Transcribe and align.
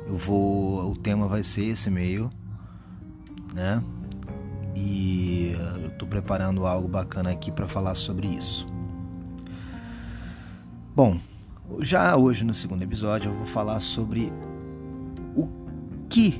Eu 0.06 0.16
vou, 0.16 0.92
o 0.92 0.96
tema 0.96 1.28
vai 1.28 1.42
ser 1.42 1.66
esse 1.66 1.90
e-mail, 1.90 2.30
né? 3.54 3.84
E 4.76 5.54
eu 5.84 5.90
tô 5.98 6.06
preparando 6.06 6.68
algo 6.68 6.88
bacana 6.88 7.32
aqui 7.32 7.52
para 7.52 7.68
falar 7.68 7.96
sobre 7.96 8.28
isso. 8.28 8.68
Bom, 10.96 11.20
já 11.80 12.16
hoje 12.16 12.46
no 12.46 12.54
segundo 12.54 12.84
episódio 12.84 13.32
eu 13.32 13.36
vou 13.36 13.48
falar 13.48 13.80
sobre 13.80 14.32
que 16.14 16.40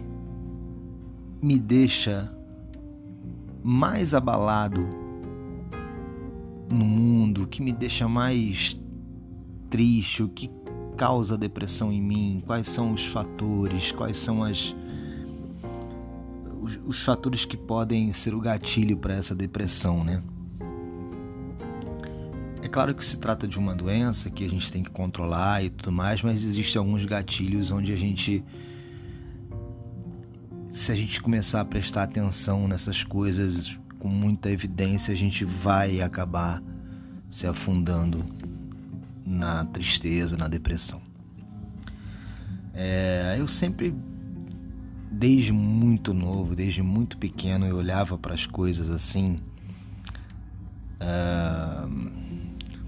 me 1.42 1.58
deixa 1.58 2.32
mais 3.64 4.14
abalado 4.14 4.88
no 6.70 6.86
mundo, 6.86 7.42
o 7.42 7.48
que 7.48 7.60
me 7.60 7.72
deixa 7.72 8.08
mais 8.08 8.80
triste, 9.72 10.22
o 10.22 10.30
que 10.30 10.48
causa 10.96 11.36
depressão 11.36 11.92
em 11.92 12.00
mim, 12.00 12.44
quais 12.46 12.70
são 12.70 12.94
os 12.94 13.04
fatores, 13.08 13.92
quais 13.92 14.16
são 14.16 14.44
as 14.44 14.76
os, 16.62 16.80
os 16.86 17.04
fatores 17.04 17.44
que 17.44 17.58
podem 17.58 18.12
ser 18.14 18.36
o 18.36 18.40
gatilho 18.40 18.96
para 18.96 19.16
essa 19.16 19.34
depressão, 19.34 20.04
né? 20.04 20.22
É 22.62 22.68
claro 22.68 22.94
que 22.94 23.04
se 23.04 23.18
trata 23.18 23.48
de 23.48 23.58
uma 23.58 23.74
doença 23.74 24.30
que 24.30 24.46
a 24.46 24.48
gente 24.48 24.72
tem 24.72 24.84
que 24.84 24.92
controlar 24.92 25.64
e 25.64 25.72
tudo 25.72 25.92
mais, 25.92 26.22
mas 26.22 26.46
existem 26.46 26.78
alguns 26.78 27.06
gatilhos 27.06 27.72
onde 27.72 27.92
a 27.92 27.96
gente 27.96 28.46
se 30.74 30.92
a 30.92 30.96
gente 30.96 31.22
começar 31.22 31.62
a 31.62 31.66
prestar 31.66 32.02
atenção 32.02 32.68
nessas 32.68 33.04
coisas 33.04 33.78
com 34.00 34.08
muita 34.08 34.50
evidência, 34.50 35.12
a 35.12 35.16
gente 35.16 35.46
vai 35.46 36.02
acabar 36.02 36.64
se 37.30 37.46
afundando 37.46 38.26
na 39.24 39.66
tristeza, 39.66 40.36
na 40.36 40.48
depressão. 40.48 41.00
É, 42.74 43.36
eu 43.38 43.48
sempre, 43.48 43.96
desde 45.12 45.54
muito 45.54 46.12
novo, 46.12 46.56
desde 46.56 46.82
muito 46.82 47.20
pequeno, 47.20 47.68
eu 47.68 47.78
olhava 47.78 48.18
para 48.18 48.34
as 48.34 48.48
coisas 48.48 48.90
assim. 48.90 49.40
É, 51.00 51.88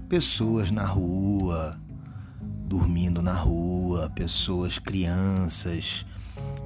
pessoas 0.08 0.72
na 0.72 0.84
rua, 0.84 1.80
dormindo 2.66 3.22
na 3.22 3.34
rua, 3.34 4.10
pessoas, 4.10 4.76
crianças, 4.76 6.04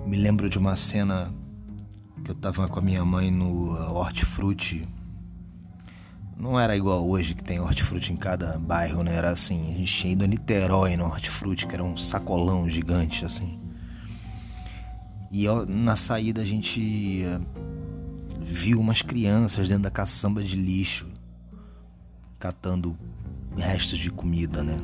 me 0.07 0.17
lembro 0.17 0.49
de 0.49 0.59
uma 0.59 0.77
cena 0.77 1.33
que 2.25 2.31
eu 2.31 2.35
tava 2.35 2.69
com 2.69 2.79
a 2.79 2.83
minha 2.83 3.05
mãe 3.05 3.31
no 3.31 3.73
hortifruti. 3.95 4.89
Não 6.37 6.59
era 6.59 6.77
igual 6.77 7.07
hoje 7.07 7.35
que 7.35 7.45
tem 7.45 7.61
hortifruti 7.61 8.13
em 8.13 8.17
cada 8.17 8.59
bairro, 8.59 9.03
né? 9.03 9.15
Era 9.15 9.31
assim, 9.31 9.73
a 9.73 9.77
gente 9.77 9.93
tinha 9.93 10.13
ido 10.13 10.25
a 10.25 10.27
Niterói 10.27 10.97
no 10.97 11.05
hortifruti, 11.05 11.67
que 11.67 11.75
era 11.75 11.85
um 11.85 11.97
sacolão 11.97 12.69
gigante 12.69 13.25
assim. 13.25 13.59
E 15.31 15.47
na 15.69 15.97
saída 15.97 16.43
a 16.43 16.45
gente 16.45 17.23
eh, 17.23 17.41
viu 18.41 18.81
umas 18.81 19.01
crianças 19.01 19.69
dentro 19.69 19.85
da 19.85 19.91
caçamba 19.91 20.43
de 20.43 20.57
lixo 20.57 21.09
catando 22.39 22.99
restos 23.57 23.99
de 23.99 24.11
comida, 24.11 24.65
né? 24.65 24.81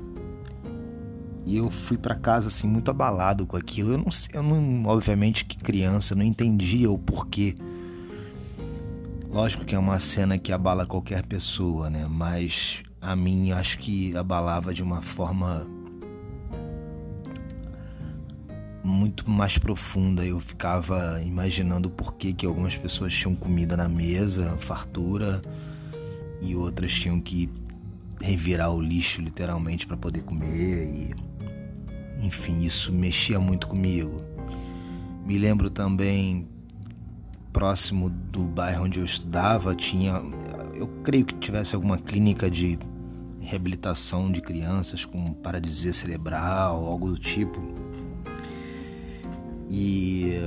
E 1.47 1.57
eu 1.57 1.71
fui 1.71 1.97
para 1.97 2.17
casa 2.17 2.49
assim 2.49 2.67
muito 2.67 2.91
abalado 2.91 3.47
com 3.47 3.57
aquilo. 3.57 3.93
Eu 3.93 3.99
não, 3.99 4.07
eu 4.33 4.43
não, 4.43 4.87
obviamente 4.87 5.45
que 5.45 5.57
criança, 5.57 6.17
não 6.17 6.25
entendia 6.25 6.91
o 6.91 6.99
porquê. 6.99 7.57
Lógico 9.31 9.65
que 9.65 9.75
é 9.75 9.79
uma 9.79 10.01
cena 10.01 10.39
que 10.39 10.53
abala 10.53 10.85
qualquer 10.85 11.25
pessoa, 11.25 11.89
né? 11.89 12.05
Mas 12.11 12.83
a 13.01 13.15
mim 13.15 13.53
acho 13.53 13.79
que 13.79 14.17
abalava 14.17 14.75
de 14.75 14.83
uma 14.83 15.01
forma 15.01 15.65
muito 18.83 19.31
mais 19.31 19.57
profunda. 19.57 20.25
Eu 20.25 20.41
ficava 20.41 21.23
imaginando 21.23 21.89
por 21.89 22.15
que 22.15 22.33
que 22.33 22.45
algumas 22.45 22.77
pessoas 22.77 23.15
tinham 23.15 23.37
comida 23.37 23.77
na 23.77 23.89
mesa, 23.89 24.57
fartura, 24.59 25.43
e 26.41 26.57
outras 26.57 26.93
tinham 26.93 27.21
que 27.21 27.49
revirar 28.21 28.73
o 28.73 28.81
lixo 28.81 29.21
literalmente 29.21 29.87
para 29.87 29.97
poder 29.97 30.23
comer 30.23 30.85
e 30.85 31.36
enfim, 32.21 32.63
isso 32.63 32.93
mexia 32.93 33.39
muito 33.39 33.67
comigo. 33.67 34.23
Me 35.25 35.39
lembro 35.39 35.71
também, 35.71 36.47
próximo 37.53 38.09
do 38.09 38.45
bairro 38.45 38.85
onde 38.85 39.01
eu 39.01 39.05
estudava, 39.05 39.75
tinha, 39.75 40.23
eu 40.75 40.87
creio 41.03 41.25
que 41.25 41.35
tivesse 41.35 41.75
alguma 41.75 41.99
clínica 41.99 42.51
de 42.51 42.79
reabilitação 43.41 44.31
de 44.31 44.41
crianças 44.41 45.05
com 45.05 45.33
paralisia 45.33 45.93
cerebral, 45.93 46.85
algo 46.85 47.11
do 47.11 47.19
tipo. 47.19 47.61
E 49.69 50.39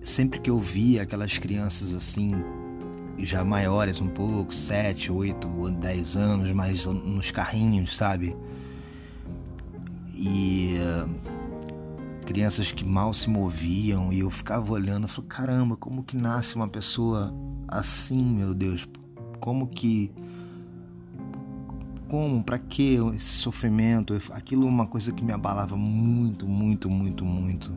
sempre 0.00 0.40
que 0.40 0.50
eu 0.50 0.58
via 0.58 1.02
aquelas 1.02 1.38
crianças 1.38 1.94
assim, 1.94 2.32
já 3.18 3.44
maiores 3.44 4.00
um 4.00 4.08
pouco, 4.08 4.54
7, 4.54 5.12
8 5.12 5.48
ou 5.48 5.70
10 5.70 6.16
anos, 6.16 6.50
mas 6.52 6.86
nos 6.86 7.30
carrinhos, 7.30 7.96
sabe? 7.96 8.36
E 10.18 10.76
uh, 10.80 12.26
crianças 12.26 12.72
que 12.72 12.84
mal 12.84 13.14
se 13.14 13.30
moviam 13.30 14.12
e 14.12 14.18
eu 14.18 14.28
ficava 14.28 14.72
olhando 14.72 15.06
e 15.06 15.10
falei, 15.10 15.28
caramba, 15.28 15.76
como 15.76 16.02
que 16.02 16.16
nasce 16.16 16.56
uma 16.56 16.66
pessoa 16.66 17.32
assim, 17.68 18.22
meu 18.22 18.52
Deus? 18.52 18.86
Como 19.38 19.68
que 19.68 20.12
como, 22.08 22.42
para 22.42 22.58
que 22.58 22.96
esse 23.14 23.36
sofrimento? 23.36 24.18
Aquilo 24.32 24.66
é 24.66 24.68
uma 24.68 24.86
coisa 24.86 25.12
que 25.12 25.22
me 25.22 25.30
abalava 25.30 25.76
muito, 25.76 26.48
muito, 26.48 26.88
muito, 26.88 27.24
muito. 27.24 27.72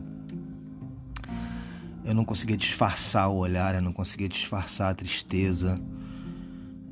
Eu 2.02 2.14
não 2.14 2.24
conseguia 2.24 2.56
disfarçar 2.56 3.30
o 3.30 3.36
olhar, 3.36 3.74
eu 3.74 3.82
não 3.82 3.92
conseguia 3.92 4.28
disfarçar 4.28 4.90
a 4.90 4.94
tristeza. 4.94 5.80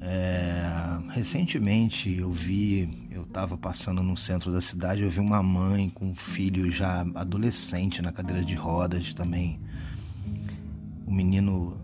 É, 0.02 0.98
recentemente 1.10 2.10
eu 2.10 2.32
vi, 2.32 3.08
eu 3.10 3.22
estava 3.22 3.56
passando 3.58 4.02
no 4.02 4.16
centro 4.16 4.50
da 4.50 4.60
cidade, 4.60 5.02
eu 5.02 5.10
vi 5.10 5.20
uma 5.20 5.42
mãe 5.42 5.90
com 5.90 6.06
um 6.06 6.14
filho 6.14 6.70
já 6.70 7.02
adolescente 7.14 8.00
na 8.00 8.10
cadeira 8.10 8.42
de 8.42 8.54
rodas 8.54 9.12
também. 9.12 9.60
O 11.06 11.12
menino, 11.12 11.76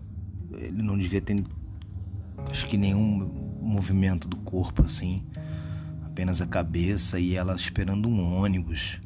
ele 0.51 0.81
não 0.81 0.97
devia 0.97 1.21
ter, 1.21 1.43
acho 2.49 2.65
que 2.65 2.75
nenhum 2.75 3.57
movimento 3.61 4.27
do 4.27 4.37
corpo 4.37 4.81
assim, 4.81 5.23
apenas 6.03 6.41
a 6.41 6.47
cabeça 6.47 7.19
e 7.19 7.35
ela 7.35 7.55
esperando 7.55 8.09
um 8.09 8.35
ônibus. 8.35 8.99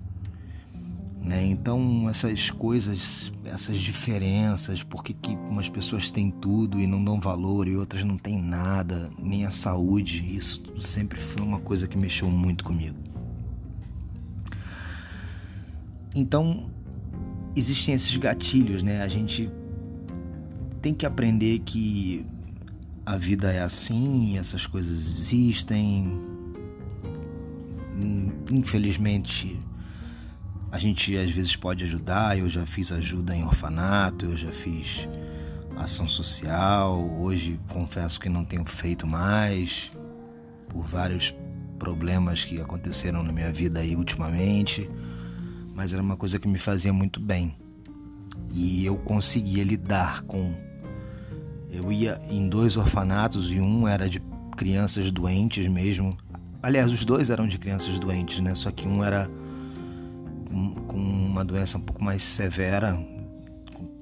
Né? 1.24 1.46
Então, 1.46 2.10
essas 2.10 2.50
coisas, 2.50 3.32
essas 3.46 3.80
diferenças, 3.80 4.82
por 4.82 5.04
que, 5.04 5.16
umas 5.50 5.70
pessoas 5.70 6.12
têm 6.12 6.32
tudo 6.32 6.80
e 6.80 6.88
não 6.88 7.04
dão 7.04 7.20
valor 7.20 7.68
e 7.68 7.76
outras 7.76 8.04
não 8.04 8.18
têm 8.18 8.42
nada, 8.42 9.12
nem 9.22 9.46
a 9.46 9.52
saúde, 9.52 10.36
isso 10.36 10.64
sempre 10.80 11.20
foi 11.20 11.44
uma 11.44 11.60
coisa 11.60 11.88
que 11.88 11.96
mexeu 11.96 12.30
muito 12.30 12.64
comigo. 12.64 12.98
Então, 16.16 16.70
existem 17.56 17.94
esses 17.94 18.16
gatilhos, 18.18 18.82
né? 18.82 19.04
A 19.04 19.08
gente 19.08 19.50
tem 20.82 20.94
que 20.94 21.06
aprender 21.06 21.60
que 21.60 22.26
a 23.06 23.16
vida 23.16 23.52
é 23.52 23.62
assim, 23.62 24.38
essas 24.38 24.66
coisas 24.66 24.94
existem. 24.94 26.20
Infelizmente, 28.52 29.60
a 30.72 30.78
gente 30.78 31.18
às 31.18 31.32
vezes 31.32 31.56
pode 31.56 31.84
ajudar. 31.84 32.38
Eu 32.38 32.48
já 32.48 32.66
fiz 32.66 32.92
ajuda 32.92 33.36
em 33.36 33.44
orfanato, 33.44 34.26
eu 34.26 34.38
já 34.38 34.52
fiz 34.52 35.08
ação 35.76 36.08
social. 36.08 37.04
Hoje 37.20 37.60
confesso 37.68 38.20
que 38.20 38.30
não 38.30 38.46
tenho 38.46 38.66
feito 38.66 39.06
mais 39.06 39.92
por 40.70 40.84
vários 40.84 41.36
problemas 41.78 42.46
que 42.46 42.62
aconteceram 42.62 43.22
na 43.24 43.32
minha 43.32 43.52
vida 43.52 43.80
aí 43.80 43.96
ultimamente, 43.96 44.90
mas 45.74 45.94
era 45.94 46.02
uma 46.02 46.16
coisa 46.16 46.40
que 46.40 46.48
me 46.48 46.58
fazia 46.58 46.94
muito 46.94 47.20
bem. 47.20 47.56
E 48.54 48.86
eu 48.86 48.98
conseguia 48.98 49.64
lidar 49.64 50.22
com 50.22 50.54
eu 51.70 51.92
ia 51.92 52.22
em 52.30 52.50
dois 52.50 52.76
orfanatos 52.76 53.52
e 53.52 53.60
um 53.60 53.88
era 53.88 54.10
de 54.10 54.22
crianças 54.58 55.10
doentes 55.10 55.66
mesmo. 55.68 56.18
Aliás, 56.62 56.92
os 56.92 57.06
dois 57.06 57.30
eram 57.30 57.48
de 57.48 57.58
crianças 57.58 57.98
doentes, 57.98 58.40
né? 58.42 58.54
Só 58.54 58.70
que 58.72 58.88
um 58.88 59.04
era 59.04 59.30
com 60.88 60.98
uma 60.98 61.44
doença 61.46 61.78
um 61.78 61.82
pouco 61.82 62.04
mais 62.04 62.24
severa, 62.24 63.00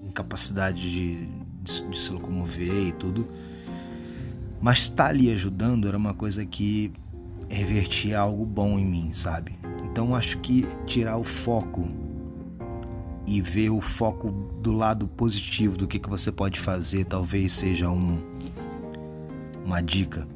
incapacidade 0.03 0.81
de, 0.81 1.27
de, 1.63 1.89
de 1.89 1.97
se 1.97 2.11
locomover 2.11 2.87
e 2.87 2.91
tudo. 2.91 3.27
Mas 4.61 4.79
estar 4.79 5.05
tá 5.05 5.09
ali 5.09 5.31
ajudando 5.31 5.87
era 5.87 5.97
uma 5.97 6.13
coisa 6.13 6.45
que 6.45 6.91
revertia 7.49 8.19
algo 8.19 8.45
bom 8.45 8.77
em 8.77 8.85
mim, 8.85 9.13
sabe? 9.13 9.57
Então 9.89 10.15
acho 10.15 10.39
que 10.39 10.67
tirar 10.85 11.17
o 11.17 11.23
foco 11.23 11.87
e 13.25 13.41
ver 13.41 13.69
o 13.69 13.81
foco 13.81 14.31
do 14.61 14.71
lado 14.71 15.07
positivo 15.07 15.77
do 15.77 15.87
que, 15.87 15.99
que 15.99 16.09
você 16.09 16.31
pode 16.31 16.59
fazer 16.59 17.05
talvez 17.05 17.53
seja 17.53 17.89
um, 17.89 18.19
uma 19.63 19.81
dica, 19.81 20.27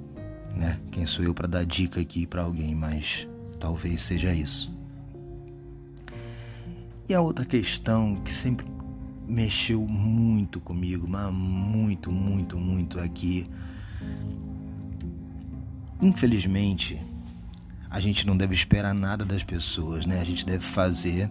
né? 0.55 0.79
Quem 0.91 1.05
sou 1.05 1.23
eu 1.25 1.33
para 1.33 1.47
dar 1.47 1.65
dica 1.65 1.99
aqui 1.99 2.25
para 2.25 2.43
alguém, 2.43 2.73
mas 2.73 3.27
talvez 3.59 4.01
seja 4.01 4.33
isso. 4.33 4.72
E 7.07 7.13
a 7.13 7.21
outra 7.21 7.45
questão 7.45 8.15
que 8.15 8.33
sempre 8.33 8.65
mexeu 9.27 9.81
muito 9.81 10.59
comigo, 10.59 11.07
mas 11.07 11.33
muito, 11.33 12.11
muito, 12.11 12.57
muito 12.57 12.99
aqui. 12.99 13.47
Infelizmente, 16.01 17.01
a 17.89 17.99
gente 17.99 18.25
não 18.25 18.35
deve 18.35 18.53
esperar 18.53 18.93
nada 18.93 19.25
das 19.25 19.43
pessoas, 19.43 20.05
né? 20.05 20.19
A 20.19 20.23
gente 20.23 20.45
deve 20.45 20.63
fazer 20.63 21.29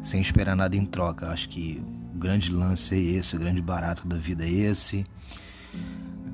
sem 0.00 0.20
esperar 0.20 0.56
nada 0.56 0.76
em 0.76 0.84
troca. 0.84 1.28
Acho 1.28 1.48
que 1.48 1.82
o 2.14 2.18
grande 2.18 2.50
lance 2.52 2.94
é 2.94 2.98
esse, 2.98 3.36
o 3.36 3.38
grande 3.38 3.60
barato 3.60 4.06
da 4.06 4.16
vida 4.16 4.44
é 4.44 4.50
esse. 4.50 5.04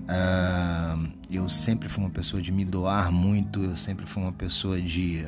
Uh, 0.02 1.10
eu 1.30 1.48
sempre 1.48 1.88
fui 1.88 2.04
uma 2.04 2.10
pessoa 2.10 2.42
de 2.42 2.52
me 2.52 2.64
doar 2.64 3.10
muito, 3.10 3.62
eu 3.62 3.76
sempre 3.76 4.04
fui 4.04 4.22
uma 4.22 4.32
pessoa 4.32 4.80
de 4.80 5.26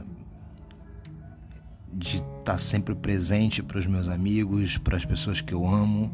de 1.95 2.17
estar 2.17 2.43
tá 2.45 2.59
sempre 2.59 2.95
presente 2.95 3.63
para 3.63 3.79
os 3.79 3.87
meus 3.87 4.09
amigos, 4.09 4.77
para 4.79 4.97
as 4.97 5.05
pessoas 5.05 5.41
que 5.41 5.55
eu 5.55 5.67
amo. 5.67 6.13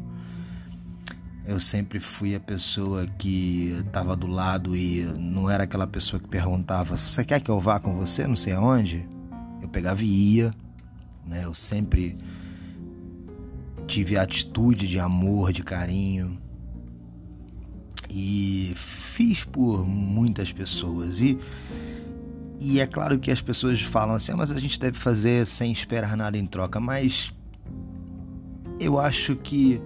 Eu 1.45 1.59
sempre 1.59 1.99
fui 1.99 2.35
a 2.35 2.39
pessoa 2.39 3.07
que 3.17 3.75
estava 3.85 4.15
do 4.15 4.27
lado 4.27 4.75
e 4.75 5.03
não 5.03 5.49
era 5.49 5.63
aquela 5.63 5.87
pessoa 5.87 6.19
que 6.19 6.27
perguntava: 6.27 6.95
Você 6.95 7.25
quer 7.25 7.41
que 7.41 7.49
eu 7.49 7.59
vá 7.59 7.79
com 7.79 7.95
você? 7.95 8.27
Não 8.27 8.35
sei 8.35 8.53
aonde. 8.53 9.07
Eu 9.61 9.67
pegava 9.67 10.03
e 10.03 10.35
ia. 10.35 10.53
Né? 11.25 11.43
Eu 11.43 11.53
sempre 11.53 12.17
tive 13.87 14.17
atitude 14.17 14.87
de 14.87 14.99
amor, 14.99 15.51
de 15.51 15.63
carinho 15.63 16.37
e 18.13 18.73
fiz 18.75 19.43
por 19.43 19.85
muitas 19.85 20.51
pessoas 20.51 21.21
e 21.21 21.39
e 22.63 22.79
é 22.79 22.85
claro 22.85 23.17
que 23.17 23.31
as 23.31 23.41
pessoas 23.41 23.81
falam 23.81 24.13
assim, 24.13 24.33
ah, 24.33 24.37
mas 24.37 24.51
a 24.51 24.59
gente 24.59 24.79
deve 24.79 24.95
fazer 24.95 25.47
sem 25.47 25.71
esperar 25.71 26.15
nada 26.15 26.37
em 26.37 26.45
troca, 26.45 26.79
mas 26.79 27.33
eu 28.79 28.99
acho 28.99 29.35
que 29.35 29.81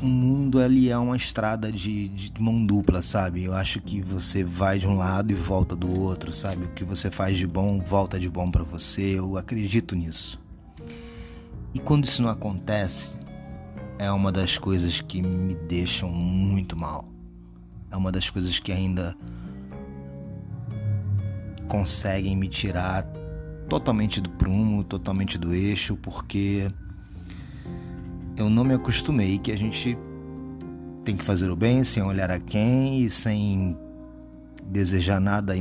o 0.00 0.06
mundo 0.06 0.60
ali 0.60 0.88
é 0.88 0.96
uma 0.96 1.16
estrada 1.16 1.72
de, 1.72 2.06
de, 2.10 2.40
mão 2.40 2.64
dupla, 2.64 3.02
sabe? 3.02 3.42
Eu 3.42 3.52
acho 3.52 3.80
que 3.80 4.00
você 4.00 4.44
vai 4.44 4.78
de 4.78 4.86
um 4.86 4.96
lado 4.96 5.32
e 5.32 5.34
volta 5.34 5.74
do 5.74 5.92
outro, 5.92 6.30
sabe? 6.32 6.66
O 6.66 6.68
que 6.68 6.84
você 6.84 7.10
faz 7.10 7.36
de 7.36 7.48
bom 7.48 7.80
volta 7.80 8.16
de 8.20 8.28
bom 8.28 8.48
para 8.48 8.62
você. 8.62 9.18
Eu 9.18 9.36
acredito 9.36 9.96
nisso. 9.96 10.40
E 11.74 11.80
quando 11.80 12.04
isso 12.04 12.22
não 12.22 12.30
acontece, 12.30 13.10
é 13.98 14.08
uma 14.12 14.30
das 14.30 14.56
coisas 14.56 15.00
que 15.00 15.20
me 15.20 15.56
deixam 15.56 16.10
muito 16.10 16.76
mal. 16.76 17.08
É 17.90 17.96
uma 17.96 18.12
das 18.12 18.30
coisas 18.30 18.60
que 18.60 18.70
ainda 18.70 19.16
conseguem 21.66 22.36
me 22.36 22.48
tirar 22.48 23.04
totalmente 23.68 24.20
do 24.20 24.30
prumo, 24.30 24.84
totalmente 24.84 25.38
do 25.38 25.54
eixo, 25.54 25.96
porque 25.96 26.70
eu 28.36 28.48
não 28.48 28.64
me 28.64 28.74
acostumei 28.74 29.38
que 29.38 29.50
a 29.50 29.56
gente 29.56 29.96
tem 31.04 31.16
que 31.16 31.24
fazer 31.24 31.50
o 31.50 31.56
bem 31.56 31.84
sem 31.84 32.02
olhar 32.02 32.30
a 32.30 32.38
quem 32.38 33.02
e 33.02 33.10
sem 33.10 33.76
desejar 34.64 35.20
nada. 35.20 35.54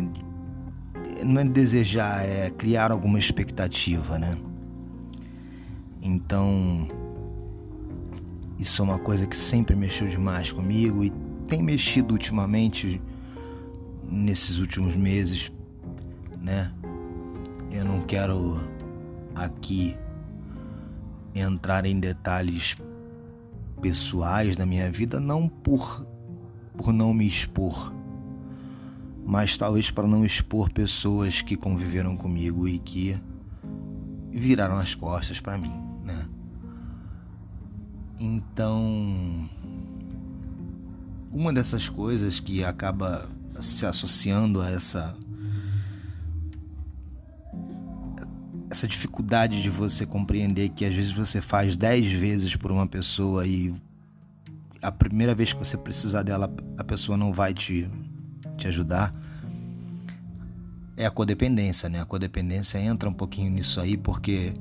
Não 1.23 1.41
é 1.41 1.45
desejar, 1.45 2.25
é 2.25 2.49
criar 2.49 2.91
alguma 2.91 3.19
expectativa, 3.19 4.17
né? 4.17 4.37
Então, 6.01 6.87
isso 8.59 8.81
é 8.81 8.85
uma 8.85 8.99
coisa 8.99 9.25
que 9.25 9.35
sempre 9.35 9.75
mexeu 9.75 10.07
demais 10.07 10.51
comigo 10.51 11.03
e 11.03 11.11
tem 11.47 11.61
mexido 11.61 12.13
ultimamente, 12.13 13.01
nesses 14.03 14.57
últimos 14.57 14.95
meses, 14.95 15.51
né? 16.45 16.71
Eu 17.71 17.83
não 17.83 18.01
quero 18.01 18.57
aqui 19.33 19.97
entrar 21.33 21.85
em 21.85 21.99
detalhes 21.99 22.77
pessoais 23.81 24.55
da 24.55 24.65
minha 24.65 24.89
vida, 24.91 25.19
não 25.19 25.49
por, 25.49 26.05
por 26.77 26.93
não 26.93 27.13
me 27.13 27.25
expor, 27.25 27.91
mas 29.25 29.57
talvez 29.57 29.89
para 29.89 30.07
não 30.07 30.23
expor 30.23 30.71
pessoas 30.71 31.41
que 31.41 31.57
conviveram 31.57 32.15
comigo 32.15 32.67
e 32.67 32.77
que 32.77 33.17
viraram 34.31 34.77
as 34.77 34.93
costas 34.93 35.39
para 35.39 35.57
mim, 35.57 35.73
né? 36.03 36.29
Então, 38.19 39.49
uma 41.33 41.51
dessas 41.51 41.89
coisas 41.89 42.39
que 42.39 42.63
acaba 42.63 43.27
se 43.59 43.85
associando 43.85 44.61
a 44.61 44.69
essa 44.69 45.17
essa 48.69 48.87
dificuldade 48.87 49.61
de 49.61 49.69
você 49.69 50.05
compreender 50.05 50.69
que 50.69 50.85
às 50.85 50.93
vezes 50.93 51.11
você 51.11 51.41
faz 51.41 51.77
dez 51.77 52.11
vezes 52.11 52.55
por 52.55 52.71
uma 52.71 52.87
pessoa 52.87 53.45
e 53.45 53.73
a 54.81 54.91
primeira 54.91 55.33
vez 55.33 55.53
que 55.53 55.59
você 55.59 55.77
precisar 55.77 56.23
dela 56.23 56.53
a 56.77 56.83
pessoa 56.83 57.17
não 57.17 57.31
vai 57.31 57.53
te, 57.53 57.89
te 58.57 58.67
ajudar 58.67 59.11
é 60.97 61.05
a 61.05 61.11
codependência, 61.11 61.89
né? 61.89 62.01
A 62.01 62.05
codependência 62.05 62.77
entra 62.79 63.09
um 63.09 63.13
pouquinho 63.13 63.51
nisso 63.51 63.81
aí 63.81 63.97
porque 63.97 64.53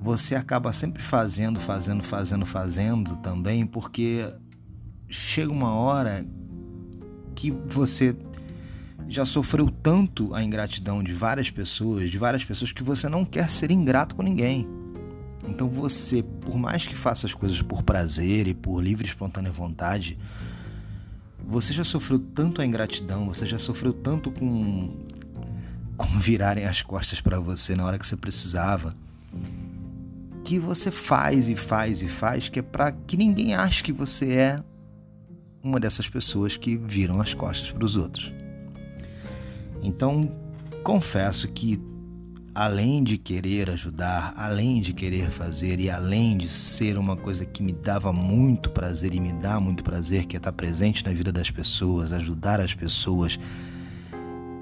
você 0.00 0.34
acaba 0.34 0.72
sempre 0.72 1.02
fazendo, 1.02 1.60
fazendo, 1.60 2.02
fazendo, 2.02 2.44
fazendo 2.44 3.16
também, 3.16 3.64
porque 3.64 4.30
chega 5.08 5.52
uma 5.52 5.72
hora 5.72 6.26
que 7.34 7.50
você 7.50 8.14
já 9.14 9.24
sofreu 9.24 9.70
tanto 9.70 10.34
a 10.34 10.42
ingratidão 10.42 11.02
de 11.02 11.12
várias 11.12 11.50
pessoas, 11.50 12.10
de 12.10 12.18
várias 12.18 12.44
pessoas 12.44 12.72
que 12.72 12.82
você 12.82 13.08
não 13.08 13.24
quer 13.24 13.50
ser 13.50 13.70
ingrato 13.70 14.14
com 14.14 14.22
ninguém. 14.22 14.68
Então 15.48 15.68
você, 15.68 16.22
por 16.22 16.56
mais 16.56 16.86
que 16.86 16.96
faça 16.96 17.26
as 17.26 17.34
coisas 17.34 17.60
por 17.62 17.82
prazer 17.82 18.48
e 18.48 18.54
por 18.54 18.82
livre 18.82 19.04
e 19.04 19.08
espontânea 19.08 19.52
vontade, 19.52 20.18
você 21.46 21.72
já 21.72 21.84
sofreu 21.84 22.18
tanto 22.18 22.60
a 22.60 22.66
ingratidão, 22.66 23.26
você 23.26 23.46
já 23.46 23.58
sofreu 23.58 23.92
tanto 23.92 24.30
com 24.30 25.04
com 25.96 26.18
virarem 26.18 26.64
as 26.64 26.82
costas 26.82 27.20
para 27.20 27.38
você 27.38 27.76
na 27.76 27.84
hora 27.84 27.98
que 27.98 28.04
você 28.04 28.16
precisava, 28.16 28.96
que 30.42 30.58
você 30.58 30.90
faz 30.90 31.48
e 31.48 31.54
faz 31.54 32.02
e 32.02 32.08
faz, 32.08 32.48
que 32.48 32.58
é 32.58 32.62
para 32.62 32.90
que 32.90 33.16
ninguém 33.16 33.54
ache 33.54 33.82
que 33.82 33.92
você 33.92 34.32
é 34.32 34.64
uma 35.62 35.78
dessas 35.78 36.08
pessoas 36.08 36.56
que 36.56 36.76
viram 36.76 37.20
as 37.20 37.32
costas 37.32 37.70
para 37.70 37.84
os 37.84 37.96
outros. 37.96 38.32
Então, 39.84 40.32
confesso 40.82 41.46
que 41.48 41.78
além 42.54 43.04
de 43.04 43.18
querer 43.18 43.68
ajudar, 43.68 44.32
além 44.34 44.80
de 44.80 44.94
querer 44.94 45.30
fazer 45.30 45.78
e 45.78 45.90
além 45.90 46.38
de 46.38 46.48
ser 46.48 46.96
uma 46.96 47.16
coisa 47.16 47.44
que 47.44 47.62
me 47.62 47.72
dava 47.72 48.10
muito 48.12 48.70
prazer 48.70 49.14
e 49.14 49.20
me 49.20 49.34
dá 49.34 49.60
muito 49.60 49.84
prazer, 49.84 50.24
que 50.24 50.36
é 50.36 50.38
estar 50.38 50.52
presente 50.52 51.04
na 51.04 51.12
vida 51.12 51.30
das 51.30 51.50
pessoas, 51.50 52.12
ajudar 52.12 52.60
as 52.60 52.72
pessoas, 52.74 53.38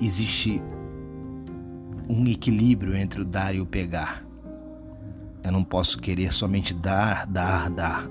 existe 0.00 0.60
um 2.08 2.26
equilíbrio 2.26 2.96
entre 2.96 3.20
o 3.20 3.24
dar 3.24 3.54
e 3.54 3.60
o 3.60 3.66
pegar. 3.66 4.24
Eu 5.44 5.52
não 5.52 5.62
posso 5.62 5.98
querer 5.98 6.32
somente 6.32 6.74
dar, 6.74 7.26
dar, 7.26 7.70
dar. 7.70 8.08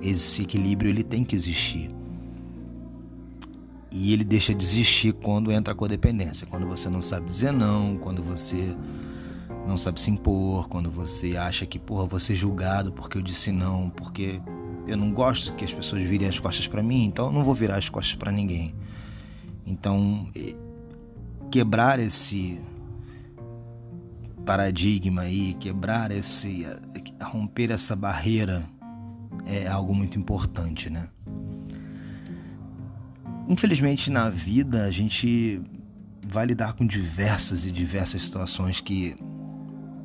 esse 0.00 0.42
equilíbrio 0.42 0.90
ele 0.90 1.02
tem 1.02 1.24
que 1.24 1.34
existir. 1.34 1.97
E 3.90 4.12
ele 4.12 4.24
deixa 4.24 4.54
de 4.54 4.62
existir 4.62 5.14
quando 5.14 5.50
entra 5.50 5.72
a 5.72 5.76
codependência, 5.76 6.46
quando 6.46 6.66
você 6.66 6.88
não 6.88 7.00
sabe 7.00 7.26
dizer 7.26 7.52
não, 7.52 7.96
quando 7.96 8.22
você 8.22 8.76
não 9.66 9.78
sabe 9.78 10.00
se 10.00 10.10
impor, 10.10 10.68
quando 10.68 10.90
você 10.90 11.36
acha 11.36 11.66
que, 11.66 11.78
porra, 11.78 12.18
ser 12.18 12.34
julgado 12.34 12.92
porque 12.92 13.16
eu 13.18 13.22
disse 13.22 13.52
não, 13.52 13.90
porque 13.90 14.40
eu 14.86 14.96
não 14.96 15.12
gosto 15.12 15.54
que 15.54 15.64
as 15.64 15.72
pessoas 15.72 16.02
virem 16.02 16.28
as 16.28 16.38
costas 16.38 16.66
para 16.66 16.82
mim, 16.82 17.04
então 17.04 17.26
eu 17.26 17.32
não 17.32 17.44
vou 17.44 17.54
virar 17.54 17.76
as 17.76 17.88
costas 17.88 18.14
para 18.14 18.32
ninguém. 18.32 18.74
Então, 19.66 20.30
quebrar 21.50 21.98
esse 21.98 22.58
paradigma 24.46 25.22
aí, 25.22 25.54
quebrar 25.54 26.10
esse 26.10 26.66
romper 27.22 27.70
essa 27.70 27.94
barreira 27.94 28.66
é 29.44 29.66
algo 29.66 29.94
muito 29.94 30.18
importante, 30.18 30.88
né? 30.88 31.08
Infelizmente 33.48 34.10
na 34.10 34.28
vida 34.28 34.84
a 34.84 34.90
gente 34.90 35.60
vai 36.22 36.46
lidar 36.46 36.74
com 36.74 36.86
diversas 36.86 37.64
e 37.64 37.72
diversas 37.72 38.22
situações 38.22 38.80
que 38.80 39.16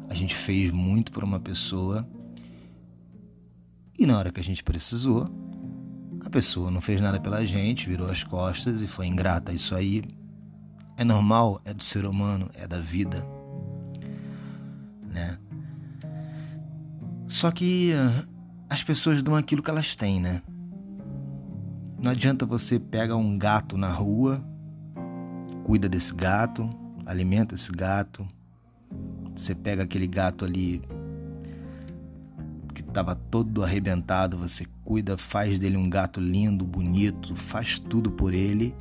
a 0.09 0.13
gente 0.13 0.33
fez 0.33 0.71
muito 0.71 1.11
por 1.11 1.23
uma 1.23 1.39
pessoa 1.39 2.07
e 3.97 4.05
na 4.05 4.17
hora 4.17 4.31
que 4.31 4.39
a 4.39 4.43
gente 4.43 4.63
precisou, 4.63 5.29
a 6.25 6.29
pessoa 6.29 6.71
não 6.71 6.81
fez 6.81 6.99
nada 6.99 7.19
pela 7.19 7.45
gente, 7.45 7.87
virou 7.87 8.09
as 8.09 8.23
costas 8.23 8.81
e 8.81 8.87
foi 8.87 9.05
ingrata. 9.05 9.53
Isso 9.53 9.75
aí 9.75 10.03
é 10.97 11.03
normal, 11.03 11.61
é 11.63 11.73
do 11.73 11.83
ser 11.83 12.05
humano, 12.05 12.49
é 12.53 12.67
da 12.67 12.79
vida, 12.79 13.25
né? 15.11 15.37
Só 17.27 17.51
que 17.51 17.93
ah, 17.93 18.25
as 18.69 18.83
pessoas 18.83 19.21
dão 19.21 19.35
aquilo 19.35 19.61
que 19.61 19.69
elas 19.69 19.95
têm, 19.95 20.19
né? 20.19 20.41
Não 22.03 22.11
adianta 22.11 22.45
você 22.45 22.77
pegar 22.77 23.15
um 23.15 23.37
gato 23.37 23.77
na 23.77 23.87
rua, 23.87 24.43
cuida 25.63 25.87
desse 25.87 26.13
gato, 26.13 26.69
alimenta 27.05 27.55
esse 27.55 27.71
gato. 27.71 28.27
Você 29.33 29.55
pega 29.55 29.83
aquele 29.83 30.05
gato 30.05 30.43
ali 30.43 30.81
que 32.75 32.81
estava 32.81 33.15
todo 33.15 33.63
arrebentado, 33.63 34.37
você 34.37 34.67
cuida, 34.83 35.17
faz 35.17 35.57
dele 35.57 35.77
um 35.77 35.89
gato 35.89 36.19
lindo, 36.19 36.65
bonito, 36.65 37.37
faz 37.37 37.79
tudo 37.79 38.11
por 38.11 38.33
ele. 38.33 38.75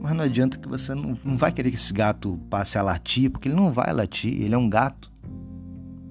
Mas 0.00 0.14
não 0.14 0.24
adianta 0.24 0.56
que 0.56 0.66
você 0.66 0.94
não, 0.94 1.18
não 1.22 1.36
vai 1.36 1.52
querer 1.52 1.68
que 1.68 1.76
esse 1.76 1.92
gato 1.92 2.40
passe 2.48 2.78
a 2.78 2.82
latir, 2.82 3.30
porque 3.30 3.48
ele 3.48 3.56
não 3.56 3.70
vai 3.70 3.92
latir, 3.92 4.32
ele 4.40 4.54
é 4.54 4.58
um 4.58 4.70
gato. 4.70 5.12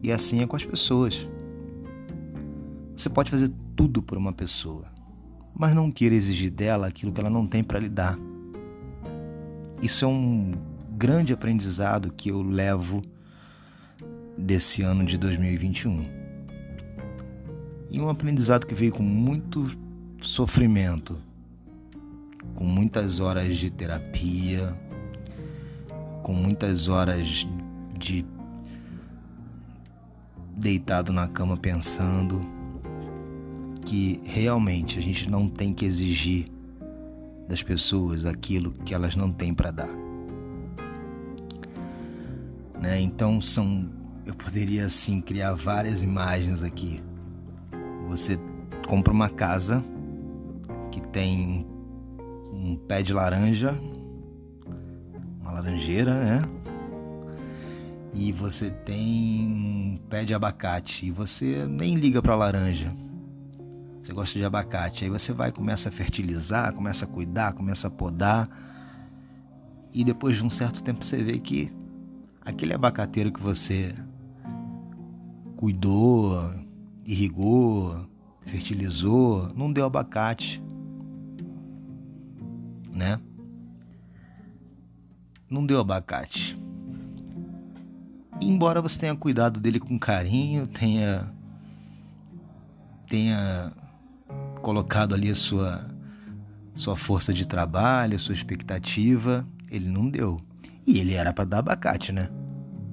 E 0.03 0.11
assim 0.11 0.43
é 0.43 0.45
com 0.45 0.55
as 0.55 0.63
pessoas. 0.63 1.27
Você 2.95 3.09
pode 3.09 3.31
fazer 3.31 3.51
tudo 3.75 4.03
por 4.03 4.19
uma 4.19 4.31
pessoa 4.31 4.96
mas 5.57 5.73
não 5.73 5.91
queira 5.91 6.13
exigir 6.13 6.51
dela 6.51 6.87
aquilo 6.87 7.11
que 7.11 7.19
ela 7.19 7.29
não 7.29 7.47
tem 7.47 7.63
para 7.63 7.79
lhe 7.79 7.89
dar. 7.89 8.17
Isso 9.81 10.05
é 10.05 10.07
um 10.07 10.53
grande 10.91 11.33
aprendizado 11.33 12.11
que 12.11 12.29
eu 12.29 12.43
levo 12.43 13.01
desse 14.37 14.83
ano 14.83 15.03
de 15.03 15.17
2021. 15.17 16.05
E 17.89 17.99
um 17.99 18.07
aprendizado 18.07 18.67
que 18.67 18.75
veio 18.75 18.91
com 18.91 19.01
muito 19.01 19.65
sofrimento, 20.21 21.17
com 22.53 22.63
muitas 22.63 23.19
horas 23.19 23.57
de 23.57 23.71
terapia, 23.71 24.75
com 26.21 26.33
muitas 26.33 26.87
horas 26.87 27.47
de 27.97 28.25
deitado 30.55 31.11
na 31.11 31.27
cama 31.27 31.55
pensando 31.57 32.56
que 33.87 34.19
realmente 34.25 34.99
a 34.99 35.01
gente 35.01 35.29
não 35.29 35.47
tem 35.47 35.73
que 35.73 35.85
exigir 35.85 36.51
das 37.47 37.63
pessoas 37.63 38.25
aquilo 38.25 38.73
que 38.83 38.93
elas 38.93 39.15
não 39.15 39.31
têm 39.31 39.53
para 39.53 39.71
dar. 39.71 39.89
Né? 42.77 42.99
Então 42.99 43.39
são, 43.39 43.89
eu 44.25 44.35
poderia 44.35 44.85
assim 44.85 45.21
criar 45.21 45.53
várias 45.53 46.01
imagens 46.01 46.63
aqui. 46.63 47.01
Você 48.09 48.37
compra 48.85 49.13
uma 49.13 49.29
casa 49.29 49.81
que 50.91 50.99
tem 50.99 51.65
um 52.51 52.75
pé 52.75 53.01
de 53.01 53.13
laranja, 53.13 53.71
uma 55.39 55.53
laranjeira, 55.53 56.13
né? 56.13 56.41
E 58.13 58.33
você 58.33 58.69
tem 58.69 59.47
um 59.47 59.99
pé 60.09 60.25
de 60.25 60.33
abacate 60.33 61.05
e 61.05 61.11
você 61.11 61.65
nem 61.65 61.95
liga 61.95 62.21
para 62.21 62.35
laranja 62.35 63.06
você 63.99 64.13
gosta 64.13 64.37
de 64.37 64.45
abacate. 64.45 65.03
Aí 65.03 65.09
você 65.09 65.33
vai, 65.33 65.51
começa 65.51 65.89
a 65.89 65.91
fertilizar, 65.91 66.73
começa 66.73 67.05
a 67.05 67.07
cuidar, 67.07 67.53
começa 67.53 67.87
a 67.87 67.91
podar. 67.91 68.49
E 69.93 70.03
depois 70.03 70.37
de 70.37 70.43
um 70.43 70.49
certo 70.49 70.83
tempo 70.83 71.05
você 71.05 71.23
vê 71.23 71.39
que 71.39 71.71
aquele 72.41 72.73
abacateiro 72.73 73.31
que 73.31 73.41
você 73.41 73.95
cuidou, 75.57 76.53
irrigou, 77.03 78.07
fertilizou, 78.41 79.51
não 79.55 79.73
deu 79.73 79.85
abacate. 79.85 80.63
Né? 82.91 83.19
Não 85.49 85.65
deu 85.65 85.79
abacate. 85.79 86.59
embora 88.39 88.81
você 88.81 88.99
tenha 88.99 89.15
cuidado 89.15 89.59
dele 89.59 89.79
com 89.79 89.97
carinho, 89.97 90.67
tenha 90.67 91.31
tenha 93.07 93.71
colocado 94.59 95.15
ali 95.15 95.29
a 95.29 95.35
sua, 95.35 95.85
sua 96.73 96.95
força 96.95 97.33
de 97.33 97.47
trabalho, 97.47 98.19
sua 98.19 98.33
expectativa, 98.33 99.45
ele 99.69 99.89
não 99.89 100.09
deu. 100.09 100.37
E 100.85 100.99
ele 100.99 101.13
era 101.13 101.33
para 101.33 101.45
dar 101.45 101.59
abacate, 101.59 102.11
né? 102.11 102.29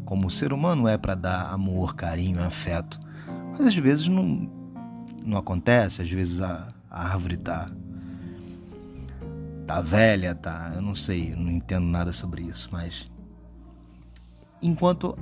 Como 0.05 0.27
o 0.27 0.31
ser 0.31 0.53
humano 0.53 0.89
é 0.89 0.99
para 0.99 1.15
dar 1.15 1.53
amor, 1.53 1.95
carinho, 1.95 2.43
afeto. 2.43 2.99
Mas 3.53 3.69
às 3.69 3.77
vezes 3.77 4.09
não, 4.09 4.51
não 5.25 5.39
acontece, 5.39 6.03
às 6.03 6.11
vezes 6.11 6.41
a, 6.41 6.73
a 6.91 7.09
árvore 7.09 7.37
tá 7.37 7.71
tá 9.67 9.81
velha, 9.81 10.35
tá, 10.35 10.73
eu 10.75 10.83
não 10.83 10.95
sei, 10.95 11.33
eu 11.33 11.39
não 11.39 11.51
entendo 11.51 11.87
nada 11.87 12.13
sobre 12.13 12.43
isso, 12.43 12.69
mas 12.71 13.11
enquanto 14.61 15.17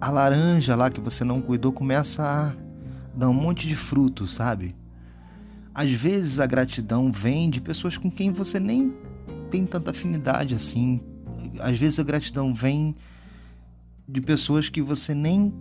a 0.00 0.10
laranja 0.10 0.74
lá 0.74 0.90
que 0.90 1.00
você 1.00 1.22
não 1.22 1.40
cuidou 1.40 1.72
começa 1.72 2.22
a 2.22 2.52
dar 3.14 3.28
um 3.28 3.34
monte 3.34 3.68
de 3.68 3.76
fruto, 3.76 4.26
sabe? 4.26 4.74
Às 5.74 5.90
vezes 5.90 6.38
a 6.38 6.46
gratidão 6.46 7.10
vem 7.10 7.50
de 7.50 7.60
pessoas 7.60 7.98
com 7.98 8.08
quem 8.08 8.30
você 8.30 8.60
nem 8.60 8.94
tem 9.50 9.66
tanta 9.66 9.90
afinidade 9.90 10.54
assim. 10.54 11.00
Às 11.58 11.76
vezes 11.78 11.98
a 11.98 12.04
gratidão 12.04 12.54
vem 12.54 12.94
de 14.08 14.20
pessoas 14.20 14.68
que 14.68 14.80
você 14.80 15.14
nem 15.14 15.52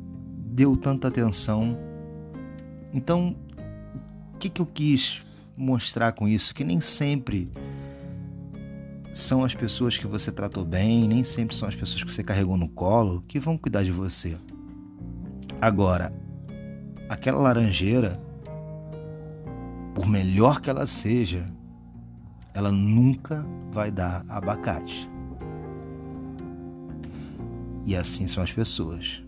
deu 0.46 0.78
tanta 0.78 1.08
atenção. 1.08 1.76
Então, 2.94 3.36
o 4.36 4.38
que, 4.38 4.50
que 4.50 4.62
eu 4.62 4.66
quis 4.68 5.24
mostrar 5.58 6.12
com 6.12 6.28
isso? 6.28 6.54
Que 6.54 6.64
nem 6.64 6.80
sempre 6.80 7.50
são 9.12 9.44
as 9.44 9.56
pessoas 9.56 9.98
que 9.98 10.06
você 10.06 10.32
tratou 10.32 10.64
bem, 10.64 11.08
nem 11.08 11.24
sempre 11.24 11.56
são 11.56 11.68
as 11.68 11.76
pessoas 11.76 12.04
que 12.04 12.12
você 12.12 12.24
carregou 12.24 12.58
no 12.58 12.70
colo 12.70 13.24
que 13.28 13.40
vão 13.40 13.58
cuidar 13.58 13.84
de 13.84 13.92
você. 13.92 14.36
Agora, 15.60 16.12
aquela 17.10 17.40
laranjeira 17.40 18.20
por 19.94 20.08
melhor 20.08 20.60
que 20.60 20.70
ela 20.70 20.88
seja, 20.88 21.46
ela 22.54 22.72
nunca 22.72 23.46
vai 23.72 23.92
dar 23.92 24.26
abacate. 24.28 25.10
E 27.86 27.96
assim 27.96 28.26
são 28.28 28.42
as 28.42 28.52
pessoas. 28.52 29.24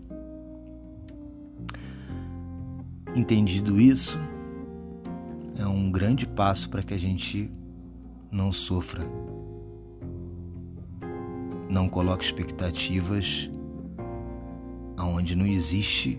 Entendido 3.14 3.80
isso, 3.80 4.18
é 5.58 5.66
um 5.66 5.90
grande 5.90 6.26
passo 6.26 6.68
para 6.68 6.82
que 6.82 6.94
a 6.94 6.98
gente 6.98 7.50
não 8.30 8.52
sofra. 8.52 9.04
Não 11.68 11.88
coloque 11.88 12.24
expectativas 12.24 13.50
aonde 14.96 15.36
não 15.36 15.46
existe 15.46 16.18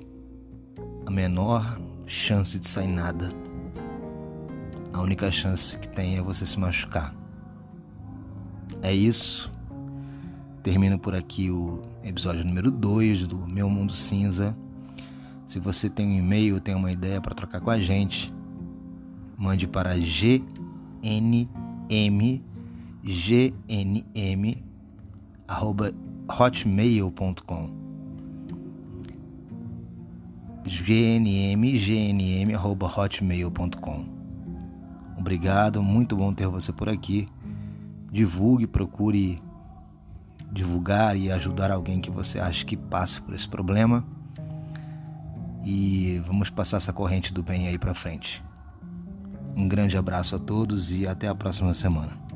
a 1.05 1.11
menor 1.11 1.79
chance 2.05 2.59
de 2.59 2.67
sair 2.67 2.87
nada 2.87 3.46
a 4.93 5.01
única 5.01 5.29
chance 5.31 5.77
que 5.77 5.89
tem 5.89 6.17
é 6.17 6.21
você 6.21 6.45
se 6.45 6.59
machucar. 6.59 7.13
É 8.81 8.93
isso. 8.93 9.51
Termino 10.63 10.99
por 10.99 11.15
aqui 11.15 11.49
o 11.49 11.81
episódio 12.03 12.43
número 12.43 12.69
2 12.69 13.27
do 13.27 13.47
Meu 13.47 13.69
Mundo 13.69 13.93
Cinza. 13.93 14.55
Se 15.45 15.59
você 15.59 15.89
tem 15.89 16.05
um 16.05 16.17
e-mail, 16.17 16.59
tem 16.59 16.75
uma 16.75 16.91
ideia 16.91 17.21
para 17.21 17.33
trocar 17.33 17.61
com 17.61 17.69
a 17.69 17.79
gente, 17.79 18.33
mande 19.37 19.65
para 19.65 19.95
gnm 19.97 21.47
gnm 23.03 24.57
arroba 25.47 25.93
hotmail.com 26.27 27.69
gnm 30.65 31.77
gnm 31.77 32.53
arroba 32.53 32.87
hotmail.com 32.87 34.16
Obrigado, 35.17 35.81
muito 35.81 36.15
bom 36.15 36.33
ter 36.33 36.47
você 36.47 36.71
por 36.71 36.87
aqui. 36.87 37.27
Divulgue, 38.11 38.67
procure 38.67 39.41
divulgar 40.51 41.17
e 41.17 41.31
ajudar 41.31 41.71
alguém 41.71 41.99
que 41.99 42.09
você 42.09 42.39
acha 42.39 42.65
que 42.65 42.77
passe 42.77 43.21
por 43.21 43.33
esse 43.33 43.47
problema. 43.47 44.05
E 45.65 46.21
vamos 46.25 46.49
passar 46.49 46.77
essa 46.77 46.93
corrente 46.93 47.33
do 47.33 47.43
bem 47.43 47.67
aí 47.67 47.77
para 47.77 47.93
frente. 47.93 48.43
Um 49.55 49.67
grande 49.67 49.97
abraço 49.97 50.35
a 50.35 50.39
todos 50.39 50.91
e 50.91 51.07
até 51.07 51.27
a 51.27 51.35
próxima 51.35 51.73
semana. 51.73 52.26